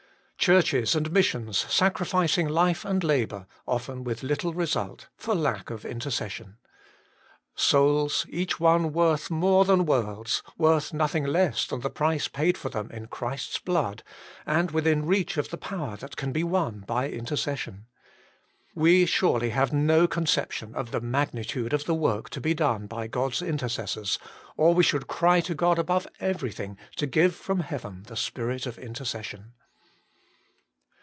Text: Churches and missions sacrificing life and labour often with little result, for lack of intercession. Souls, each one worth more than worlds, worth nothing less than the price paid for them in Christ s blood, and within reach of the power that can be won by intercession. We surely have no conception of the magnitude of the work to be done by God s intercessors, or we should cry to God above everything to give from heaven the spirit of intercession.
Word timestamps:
Churches 0.43 0.95
and 0.95 1.11
missions 1.11 1.55
sacrificing 1.71 2.47
life 2.47 2.83
and 2.83 3.03
labour 3.03 3.45
often 3.67 4.03
with 4.03 4.23
little 4.23 4.55
result, 4.55 5.07
for 5.15 5.35
lack 5.35 5.69
of 5.69 5.85
intercession. 5.85 6.57
Souls, 7.53 8.25
each 8.27 8.59
one 8.59 8.91
worth 8.91 9.29
more 9.29 9.65
than 9.65 9.85
worlds, 9.85 10.41
worth 10.57 10.93
nothing 10.93 11.23
less 11.25 11.67
than 11.67 11.81
the 11.81 11.91
price 11.91 12.27
paid 12.27 12.57
for 12.57 12.69
them 12.69 12.89
in 12.89 13.05
Christ 13.05 13.51
s 13.51 13.59
blood, 13.59 14.01
and 14.43 14.71
within 14.71 15.05
reach 15.05 15.37
of 15.37 15.49
the 15.51 15.59
power 15.59 15.95
that 15.97 16.15
can 16.15 16.31
be 16.31 16.43
won 16.43 16.79
by 16.87 17.07
intercession. 17.07 17.85
We 18.73 19.05
surely 19.05 19.51
have 19.51 19.71
no 19.71 20.07
conception 20.07 20.73
of 20.73 20.89
the 20.89 21.01
magnitude 21.01 21.71
of 21.71 21.85
the 21.85 21.93
work 21.93 22.31
to 22.31 22.41
be 22.41 22.55
done 22.55 22.87
by 22.87 23.05
God 23.05 23.33
s 23.33 23.43
intercessors, 23.43 24.17
or 24.57 24.73
we 24.73 24.81
should 24.81 25.05
cry 25.05 25.39
to 25.41 25.53
God 25.53 25.77
above 25.77 26.07
everything 26.19 26.79
to 26.95 27.05
give 27.05 27.35
from 27.35 27.59
heaven 27.59 28.05
the 28.07 28.17
spirit 28.17 28.65
of 28.65 28.79
intercession. 28.79 29.53